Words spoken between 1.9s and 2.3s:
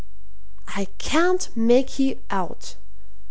you